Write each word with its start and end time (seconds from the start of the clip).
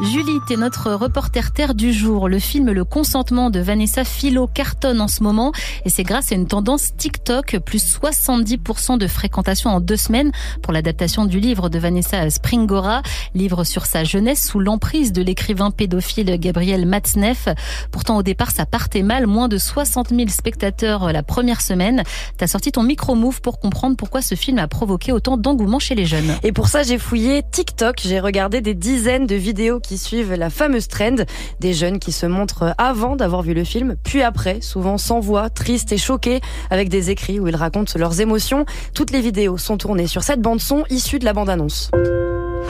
Julie, 0.00 0.38
t'es 0.46 0.56
notre 0.56 0.92
reporter 0.92 1.50
terre 1.50 1.74
du 1.74 1.92
jour. 1.92 2.28
Le 2.28 2.38
film 2.38 2.70
Le 2.70 2.84
consentement 2.84 3.50
de 3.50 3.58
Vanessa 3.58 4.04
Philo 4.04 4.46
cartonne 4.46 5.00
en 5.00 5.08
ce 5.08 5.24
moment 5.24 5.50
et 5.84 5.90
c'est 5.90 6.04
grâce 6.04 6.30
à 6.30 6.36
une 6.36 6.46
tendance 6.46 6.94
TikTok, 6.96 7.58
plus 7.58 7.98
70% 7.98 8.96
de 8.96 9.08
fréquentation 9.08 9.70
en 9.70 9.80
deux 9.80 9.96
semaines 9.96 10.30
pour 10.62 10.72
l'adaptation 10.72 11.24
du 11.24 11.40
livre 11.40 11.68
de 11.68 11.80
Vanessa 11.80 12.30
Springora, 12.30 13.02
livre 13.34 13.64
sur 13.64 13.86
sa 13.86 14.04
jeunesse 14.04 14.46
sous 14.46 14.60
l'emprise 14.60 15.12
de 15.12 15.20
l'écrivain 15.20 15.72
pédophile 15.72 16.38
Gabriel 16.38 16.86
Matzneff. 16.86 17.48
Pourtant 17.90 18.18
au 18.18 18.22
départ 18.22 18.52
ça 18.52 18.66
partait 18.66 19.02
mal, 19.02 19.26
moins 19.26 19.48
de 19.48 19.58
60 19.58 20.10
000 20.10 20.28
spectateurs 20.28 21.12
la 21.12 21.24
première 21.24 21.60
semaine. 21.60 22.04
T'as 22.36 22.46
sorti 22.46 22.70
ton 22.70 22.84
micro-move 22.84 23.40
pour 23.40 23.58
comprendre 23.58 23.96
pourquoi 23.96 24.22
ce 24.22 24.36
film 24.36 24.60
a 24.60 24.68
provoqué 24.68 25.10
autant 25.10 25.36
d'engouement 25.36 25.80
chez 25.80 25.96
les 25.96 26.06
jeunes. 26.06 26.36
Et 26.44 26.52
pour 26.52 26.68
ça 26.68 26.84
j'ai 26.84 26.98
fouillé 26.98 27.42
TikTok, 27.50 27.96
j'ai 28.00 28.20
regardé 28.20 28.60
des 28.60 28.74
dizaines 28.74 29.26
de 29.26 29.34
vidéos 29.34 29.80
suivent 29.96 30.34
la 30.34 30.50
fameuse 30.50 30.88
trend 30.88 31.24
des 31.60 31.72
jeunes 31.72 31.98
qui 31.98 32.12
se 32.12 32.26
montrent 32.26 32.74
avant 32.76 33.16
d'avoir 33.16 33.42
vu 33.42 33.54
le 33.54 33.64
film, 33.64 33.96
puis 34.04 34.22
après, 34.22 34.60
souvent 34.60 34.98
sans 34.98 35.20
voix, 35.20 35.48
tristes 35.48 35.92
et 35.92 35.98
choqués, 35.98 36.40
avec 36.70 36.88
des 36.88 37.10
écrits 37.10 37.40
où 37.40 37.48
ils 37.48 37.56
racontent 37.56 37.92
leurs 37.96 38.20
émotions. 38.20 38.66
Toutes 38.94 39.10
les 39.10 39.20
vidéos 39.20 39.56
sont 39.56 39.78
tournées 39.78 40.06
sur 40.06 40.22
cette 40.22 40.40
bande 40.40 40.60
son 40.60 40.84
issue 40.90 41.18
de 41.18 41.24
la 41.24 41.32
bande-annonce. 41.32 41.90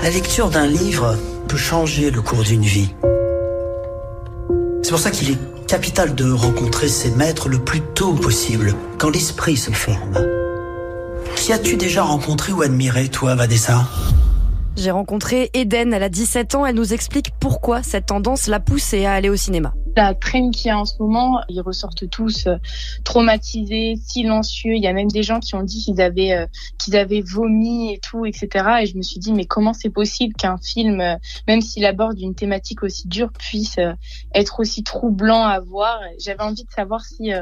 La 0.02 0.10
lecture 0.10 0.50
d'un 0.50 0.66
livre 0.66 1.16
peut 1.48 1.56
changer 1.56 2.10
le 2.10 2.22
cours 2.22 2.42
d'une 2.42 2.62
vie. 2.62 2.90
C'est 4.82 4.90
pour 4.90 5.00
ça 5.00 5.10
qu'il 5.10 5.30
est 5.32 5.38
capital 5.66 6.14
de 6.14 6.30
rencontrer 6.30 6.88
ses 6.88 7.10
maîtres 7.10 7.48
le 7.48 7.58
plus 7.58 7.80
tôt 7.80 8.14
possible, 8.14 8.74
quand 8.98 9.10
l'esprit 9.10 9.56
se 9.56 9.70
forme. 9.70 10.18
Qui 11.36 11.52
as-tu 11.52 11.76
déjà 11.76 12.02
rencontré 12.02 12.52
ou 12.52 12.62
admiré, 12.62 13.08
toi, 13.08 13.34
Vanessa? 13.34 13.86
J'ai 14.76 14.90
rencontré 14.90 15.50
Eden, 15.54 15.92
elle 15.92 16.02
a 16.02 16.08
17 16.08 16.54
ans, 16.54 16.64
elle 16.64 16.76
nous 16.76 16.92
explique 16.92 17.32
pourquoi 17.40 17.82
cette 17.82 18.06
tendance 18.06 18.46
l'a 18.46 18.60
poussée 18.60 19.06
à 19.06 19.12
aller 19.12 19.28
au 19.28 19.36
cinéma. 19.36 19.74
La 19.96 20.14
traîne 20.14 20.52
qu'il 20.52 20.68
y 20.68 20.70
a 20.70 20.78
en 20.78 20.84
ce 20.84 20.94
moment, 21.00 21.40
ils 21.48 21.60
ressortent 21.60 22.08
tous 22.08 22.46
euh, 22.46 22.56
traumatisés, 23.02 23.96
silencieux. 24.00 24.74
Il 24.74 24.82
y 24.82 24.86
a 24.86 24.92
même 24.92 25.10
des 25.10 25.24
gens 25.24 25.40
qui 25.40 25.56
ont 25.56 25.64
dit 25.64 25.82
qu'ils 25.82 26.00
avaient 26.00 26.32
euh, 26.32 26.46
qu'ils 26.78 26.96
avaient 26.96 27.22
vomi 27.22 27.92
et 27.92 27.98
tout, 27.98 28.24
etc. 28.24 28.48
Et 28.82 28.86
je 28.86 28.96
me 28.96 29.02
suis 29.02 29.18
dit 29.18 29.32
mais 29.32 29.46
comment 29.46 29.72
c'est 29.72 29.90
possible 29.90 30.34
qu'un 30.34 30.56
film, 30.58 31.00
euh, 31.00 31.16
même 31.48 31.60
s'il 31.60 31.84
aborde 31.84 32.20
une 32.20 32.36
thématique 32.36 32.84
aussi 32.84 33.08
dure, 33.08 33.32
puisse 33.32 33.76
être 34.34 34.60
aussi 34.60 34.84
troublant 34.84 35.42
à 35.42 35.58
voir? 35.58 35.98
J'avais 36.20 36.42
envie 36.42 36.64
de 36.64 36.70
savoir 36.70 37.04
si 37.04 37.32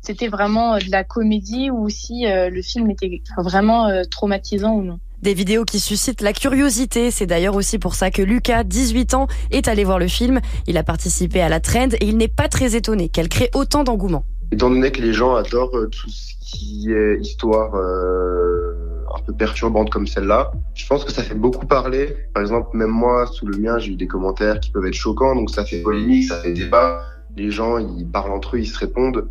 c'était 0.00 0.28
vraiment 0.28 0.78
de 0.78 0.90
la 0.90 1.04
comédie 1.04 1.70
ou 1.70 1.90
si 1.90 2.24
le 2.24 2.62
film 2.62 2.90
était 2.90 3.22
vraiment 3.36 3.90
traumatisant 4.10 4.72
ou 4.72 4.82
non. 4.82 4.98
Des 5.22 5.34
vidéos 5.34 5.64
qui 5.64 5.80
suscitent 5.80 6.20
la 6.20 6.32
curiosité. 6.32 7.10
C'est 7.10 7.26
d'ailleurs 7.26 7.56
aussi 7.56 7.78
pour 7.78 7.94
ça 7.94 8.10
que 8.10 8.22
Lucas, 8.22 8.64
18 8.64 9.14
ans, 9.14 9.26
est 9.50 9.66
allé 9.66 9.82
voir 9.82 9.98
le 9.98 10.08
film. 10.08 10.40
Il 10.66 10.76
a 10.76 10.82
participé 10.82 11.40
à 11.40 11.48
la 11.48 11.58
trend 11.58 11.88
et 12.00 12.06
il 12.06 12.16
n'est 12.16 12.28
pas 12.28 12.48
très 12.48 12.76
étonné 12.76 13.08
qu'elle 13.08 13.28
crée 13.28 13.50
autant 13.54 13.82
d'engouement. 13.82 14.24
Étant 14.52 14.70
donné 14.70 14.92
que 14.92 15.00
les 15.00 15.12
gens 15.12 15.34
adorent 15.34 15.76
euh, 15.76 15.88
tout 15.88 16.08
ce 16.08 16.34
qui 16.40 16.92
est 16.92 17.18
histoire 17.20 17.74
euh, 17.74 18.74
un 19.16 19.20
peu 19.22 19.32
perturbante 19.32 19.90
comme 19.90 20.06
celle-là, 20.06 20.52
je 20.74 20.86
pense 20.86 21.04
que 21.04 21.10
ça 21.10 21.22
fait 21.22 21.34
beaucoup 21.34 21.66
parler. 21.66 22.14
Par 22.32 22.42
exemple, 22.42 22.76
même 22.76 22.90
moi, 22.90 23.26
sous 23.26 23.46
le 23.46 23.58
mien, 23.58 23.78
j'ai 23.78 23.92
eu 23.92 23.96
des 23.96 24.06
commentaires 24.06 24.60
qui 24.60 24.70
peuvent 24.70 24.86
être 24.86 24.94
choquants, 24.94 25.34
donc 25.34 25.50
ça 25.50 25.64
fait 25.64 25.82
polémique, 25.82 26.28
ça 26.28 26.36
fait 26.36 26.52
débat. 26.52 27.02
Les 27.36 27.50
gens, 27.50 27.78
ils 27.78 28.06
parlent 28.06 28.32
entre 28.32 28.56
eux, 28.56 28.60
ils 28.60 28.66
se 28.66 28.78
répondent. 28.78 29.26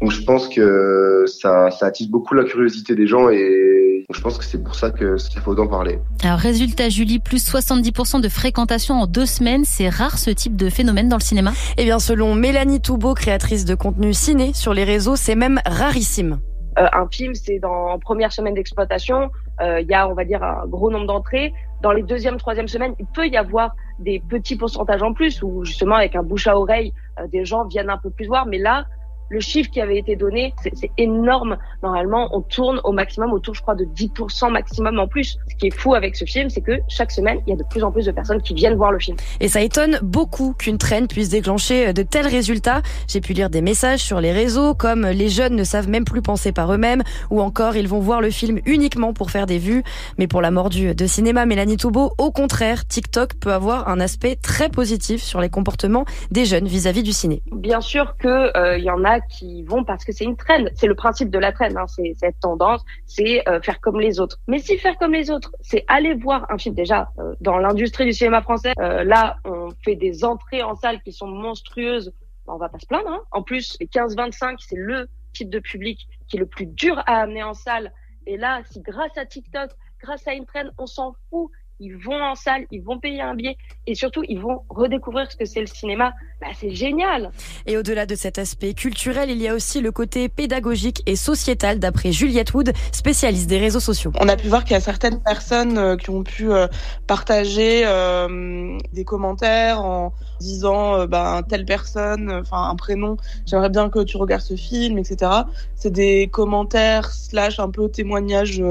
Donc 0.00 0.10
je 0.10 0.22
pense 0.22 0.48
que 0.48 1.24
ça, 1.26 1.70
ça 1.70 1.86
attise 1.86 2.08
beaucoup 2.08 2.34
la 2.34 2.44
curiosité 2.44 2.94
des 2.94 3.06
gens 3.06 3.28
et 3.28 3.73
je 4.10 4.20
pense 4.20 4.38
que 4.38 4.44
c'est 4.44 4.62
pour 4.62 4.74
ça 4.74 4.90
que 4.90 5.16
qu'il 5.30 5.40
faut 5.40 5.58
en 5.58 5.66
parler. 5.66 5.98
Alors 6.22 6.38
résultat 6.38 6.88
Julie, 6.88 7.18
plus 7.18 7.46
70% 7.48 8.20
de 8.20 8.28
fréquentation 8.28 8.94
en 8.96 9.06
deux 9.06 9.26
semaines, 9.26 9.64
c'est 9.64 9.88
rare 9.88 10.18
ce 10.18 10.30
type 10.30 10.56
de 10.56 10.68
phénomène 10.68 11.08
dans 11.08 11.16
le 11.16 11.22
cinéma 11.22 11.52
Eh 11.78 11.84
bien 11.84 11.98
selon 11.98 12.34
Mélanie 12.34 12.80
Toubeau, 12.80 13.14
créatrice 13.14 13.64
de 13.64 13.74
contenu 13.74 14.12
ciné 14.12 14.52
sur 14.52 14.74
les 14.74 14.84
réseaux, 14.84 15.16
c'est 15.16 15.34
même 15.34 15.60
rarissime. 15.66 16.40
Euh, 16.78 16.86
un 16.92 17.06
film, 17.08 17.34
c'est 17.34 17.60
dans 17.60 17.98
première 17.98 18.32
semaine 18.32 18.54
d'exploitation, 18.54 19.30
euh, 19.60 19.80
il 19.80 19.86
y 19.86 19.94
a 19.94 20.08
on 20.08 20.14
va 20.14 20.24
dire 20.24 20.42
un 20.42 20.66
gros 20.66 20.90
nombre 20.90 21.06
d'entrées. 21.06 21.52
Dans 21.82 21.92
les 21.92 22.02
deuxième, 22.02 22.36
troisième 22.36 22.68
semaines, 22.68 22.94
il 22.98 23.06
peut 23.06 23.28
y 23.28 23.36
avoir 23.36 23.74
des 24.00 24.20
petits 24.28 24.56
pourcentages 24.56 25.02
en 25.02 25.12
plus 25.12 25.42
où 25.42 25.64
justement 25.64 25.94
avec 25.96 26.16
un 26.16 26.22
bouche 26.22 26.46
à 26.46 26.58
oreille, 26.58 26.92
euh, 27.20 27.26
des 27.28 27.44
gens 27.44 27.66
viennent 27.66 27.90
un 27.90 27.98
peu 27.98 28.10
plus 28.10 28.26
voir. 28.26 28.46
Mais 28.46 28.58
là, 28.58 28.86
le 29.28 29.40
chiffre 29.40 29.70
qui 29.70 29.80
avait 29.80 29.98
été 29.98 30.16
donné, 30.16 30.54
c'est 30.74 30.90
énorme. 30.98 31.56
Normalement, 31.82 32.28
on 32.32 32.40
tourne 32.40 32.80
au 32.84 32.92
maximum 32.92 33.32
autour, 33.32 33.54
je 33.54 33.62
crois, 33.62 33.74
de 33.74 33.84
10% 33.84 34.50
maximum 34.52 34.98
en 34.98 35.08
plus. 35.08 35.38
Ce 35.48 35.56
qui 35.56 35.66
est 35.68 35.74
fou 35.76 35.94
avec 35.94 36.16
ce 36.16 36.24
film, 36.24 36.50
c'est 36.50 36.60
que 36.60 36.80
chaque 36.88 37.10
semaine, 37.10 37.40
il 37.46 37.50
y 37.50 37.52
a 37.52 37.56
de 37.56 37.64
plus 37.64 37.82
en 37.82 37.90
plus 37.90 38.06
de 38.06 38.12
personnes 38.12 38.42
qui 38.42 38.54
viennent 38.54 38.76
voir 38.76 38.92
le 38.92 38.98
film. 38.98 39.16
Et 39.40 39.48
ça 39.48 39.60
étonne 39.60 39.98
beaucoup 40.02 40.54
qu'une 40.54 40.78
traîne 40.78 41.08
puisse 41.08 41.28
déclencher 41.28 41.92
de 41.92 42.02
tels 42.02 42.26
résultats. 42.26 42.82
J'ai 43.08 43.20
pu 43.20 43.32
lire 43.32 43.50
des 43.50 43.62
messages 43.62 44.00
sur 44.00 44.20
les 44.20 44.32
réseaux 44.32 44.74
comme 44.74 45.06
les 45.06 45.28
jeunes 45.28 45.56
ne 45.56 45.64
savent 45.64 45.88
même 45.88 46.04
plus 46.04 46.22
penser 46.22 46.52
par 46.52 46.72
eux-mêmes 46.72 47.02
ou 47.30 47.40
encore 47.40 47.76
ils 47.76 47.88
vont 47.88 48.00
voir 48.00 48.20
le 48.20 48.30
film 48.30 48.60
uniquement 48.66 49.12
pour 49.12 49.30
faire 49.30 49.46
des 49.46 49.58
vues. 49.58 49.82
Mais 50.18 50.26
pour 50.26 50.42
la 50.42 50.50
mordue 50.50 50.94
de 50.94 51.06
cinéma 51.06 51.46
Mélanie 51.46 51.76
Toubeau, 51.76 52.12
au 52.18 52.30
contraire, 52.30 52.86
TikTok 52.86 53.34
peut 53.34 53.52
avoir 53.52 53.88
un 53.88 54.00
aspect 54.00 54.36
très 54.36 54.68
positif 54.68 55.22
sur 55.22 55.40
les 55.40 55.48
comportements 55.48 56.04
des 56.30 56.44
jeunes 56.44 56.66
vis-à-vis 56.66 57.02
du 57.02 57.12
ciné. 57.12 57.42
Bien 57.52 57.80
sûr 57.80 58.16
que 58.18 58.56
euh, 58.56 58.78
y 58.78 58.90
en 58.90 59.04
a 59.04 59.13
qui 59.20 59.62
vont 59.62 59.84
parce 59.84 60.04
que 60.04 60.12
c'est 60.12 60.24
une 60.24 60.36
traîne. 60.36 60.70
C'est 60.74 60.86
le 60.86 60.94
principe 60.94 61.30
de 61.30 61.38
la 61.38 61.52
traîne, 61.52 61.76
hein. 61.76 61.86
c'est 61.86 62.14
cette 62.16 62.40
tendance, 62.40 62.84
c'est 63.06 63.48
euh, 63.48 63.60
faire 63.60 63.80
comme 63.80 64.00
les 64.00 64.20
autres. 64.20 64.40
Mais 64.46 64.58
si 64.58 64.78
faire 64.78 64.96
comme 64.98 65.12
les 65.12 65.30
autres, 65.30 65.52
c'est 65.60 65.84
aller 65.88 66.14
voir 66.14 66.46
un 66.50 66.58
film 66.58 66.74
déjà 66.74 67.10
euh, 67.18 67.34
dans 67.40 67.58
l'industrie 67.58 68.04
du 68.04 68.12
cinéma 68.12 68.42
français. 68.42 68.72
Euh, 68.80 69.04
là, 69.04 69.36
on 69.44 69.70
fait 69.84 69.96
des 69.96 70.24
entrées 70.24 70.62
en 70.62 70.74
salle 70.74 71.00
qui 71.02 71.12
sont 71.12 71.28
monstrueuses. 71.28 72.12
On 72.46 72.56
va 72.56 72.68
pas 72.68 72.78
se 72.78 72.86
plaindre. 72.86 73.08
Hein. 73.08 73.20
En 73.30 73.42
plus, 73.42 73.76
les 73.80 73.86
15-25, 73.86 74.56
c'est 74.58 74.76
le 74.76 75.08
type 75.32 75.50
de 75.50 75.58
public 75.58 76.06
qui 76.28 76.36
est 76.36 76.40
le 76.40 76.46
plus 76.46 76.66
dur 76.66 76.98
à 77.06 77.22
amener 77.22 77.42
en 77.42 77.54
salle. 77.54 77.92
Et 78.26 78.36
là, 78.36 78.62
si 78.70 78.80
grâce 78.80 79.16
à 79.16 79.26
TikTok, 79.26 79.70
grâce 80.00 80.26
à 80.26 80.34
une 80.34 80.46
traîne, 80.46 80.70
on 80.78 80.86
s'en 80.86 81.14
fout 81.30 81.50
ils 81.80 81.96
vont 81.96 82.20
en 82.22 82.34
salle, 82.34 82.66
ils 82.70 82.82
vont 82.82 82.98
payer 82.98 83.20
un 83.20 83.34
billet 83.34 83.56
et 83.86 83.94
surtout 83.94 84.22
ils 84.28 84.40
vont 84.40 84.62
redécouvrir 84.68 85.30
ce 85.30 85.36
que 85.36 85.44
c'est 85.44 85.60
le 85.60 85.66
cinéma. 85.66 86.12
Bah, 86.40 86.48
c'est 86.58 86.74
génial. 86.74 87.30
Et 87.66 87.76
au-delà 87.76 88.06
de 88.06 88.14
cet 88.14 88.38
aspect 88.38 88.74
culturel, 88.74 89.30
il 89.30 89.40
y 89.40 89.48
a 89.48 89.54
aussi 89.54 89.80
le 89.80 89.92
côté 89.92 90.28
pédagogique 90.28 91.02
et 91.06 91.16
sociétal 91.16 91.78
d'après 91.78 92.12
Juliette 92.12 92.52
Wood, 92.54 92.72
spécialiste 92.92 93.48
des 93.48 93.58
réseaux 93.58 93.80
sociaux. 93.80 94.12
On 94.20 94.28
a 94.28 94.36
pu 94.36 94.48
voir 94.48 94.64
qu'il 94.64 94.72
y 94.72 94.76
a 94.76 94.80
certaines 94.80 95.20
personnes 95.20 95.78
euh, 95.78 95.96
qui 95.96 96.10
ont 96.10 96.22
pu 96.22 96.52
euh, 96.52 96.66
partager 97.06 97.82
euh, 97.86 98.78
des 98.92 99.04
commentaires 99.04 99.82
en 99.82 100.12
disant 100.40 101.06
bah, 101.06 101.42
telle 101.48 101.64
personne, 101.64 102.30
enfin 102.30 102.68
un 102.68 102.76
prénom, 102.76 103.16
j'aimerais 103.46 103.70
bien 103.70 103.88
que 103.88 104.02
tu 104.02 104.16
regardes 104.16 104.42
ce 104.42 104.56
film, 104.56 104.98
etc. 104.98 105.30
C'est 105.74 105.92
des 105.92 106.28
commentaires 106.28 107.10
slash 107.10 107.60
un 107.60 107.70
peu 107.70 107.88
témoignages 107.88 108.62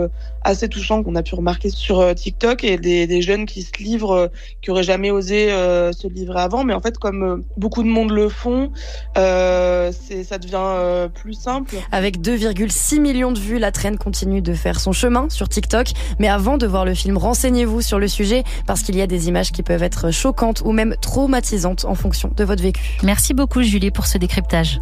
assez 0.43 0.69
touchants 0.69 1.01
qu'on 1.01 1.15
a 1.15 1.23
pu 1.23 1.33
remarquer 1.35 1.69
sur 1.69 2.13
TikTok 2.13 2.63
et 2.63 2.77
des 2.77 2.92
des, 3.07 3.21
jeunes 3.21 3.45
qui 3.45 3.63
se 3.63 3.71
livrent, 3.79 4.11
euh, 4.11 4.27
qui 4.61 4.71
auraient 4.71 4.83
jamais 4.83 5.11
osé 5.11 5.51
euh, 5.51 5.91
se 5.91 6.07
livrer 6.07 6.41
avant. 6.41 6.63
Mais 6.63 6.73
en 6.73 6.81
fait, 6.81 6.97
comme 6.97 7.23
euh, 7.23 7.37
beaucoup 7.57 7.83
de 7.83 7.87
monde 7.87 8.11
le 8.11 8.29
font, 8.29 8.71
ça 9.15 10.37
devient 10.39 11.09
plus 11.13 11.33
simple. 11.33 11.75
Avec 11.91 12.19
2,6 12.19 12.99
millions 12.99 13.31
de 13.31 13.39
vues, 13.39 13.59
la 13.59 13.71
traîne 13.71 13.97
continue 13.97 14.41
de 14.41 14.53
faire 14.53 14.79
son 14.79 14.91
chemin 14.91 15.27
sur 15.29 15.49
TikTok. 15.49 15.87
Mais 16.19 16.27
avant 16.27 16.57
de 16.57 16.67
voir 16.67 16.85
le 16.85 16.93
film, 16.93 17.17
renseignez-vous 17.17 17.81
sur 17.81 17.99
le 17.99 18.07
sujet 18.07 18.43
parce 18.65 18.81
qu'il 18.81 18.95
y 18.95 19.01
a 19.01 19.07
des 19.07 19.27
images 19.27 19.51
qui 19.51 19.63
peuvent 19.63 19.83
être 19.83 20.11
choquantes 20.11 20.61
ou 20.65 20.71
même 20.71 20.95
traumatisantes 21.01 21.85
en 21.85 21.95
fonction 21.95 22.31
de 22.35 22.43
votre 22.43 22.61
vécu. 22.61 22.97
Merci 23.03 23.33
beaucoup 23.33 23.61
Julie 23.61 23.91
pour 23.91 24.07
ce 24.07 24.17
décryptage. 24.17 24.79